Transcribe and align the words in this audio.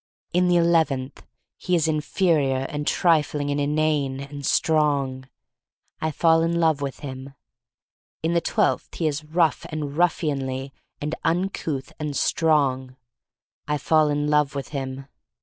In 0.33 0.47
the 0.47 0.55
eleventh 0.57 1.27
he 1.57 1.75
is 1.75 1.87
inferior 1.87 2.65
and 2.69 2.87
trifling 2.87 3.51
and 3.51 3.61
inane— 3.61 4.19
and 4.19 4.43
strong. 4.43 5.29
I 6.01 6.09
fall 6.09 6.41
in 6.41 6.59
love 6.59 6.81
with 6.81 7.01
him. 7.01 7.35
In 8.23 8.33
the 8.33 8.41
twelfth 8.41 8.95
he 8.95 9.05
is 9.05 9.23
rough 9.23 9.63
and 9.69 9.95
ruffianly 9.95 10.71
and 10.99 11.13
uncouth— 11.23 11.93
and 11.99 12.17
strong. 12.17 12.95
I 13.67 13.77
fall 13.77 14.09
in 14.09 14.25
love 14.27 14.55
with 14.55 14.69
him. 14.69 15.05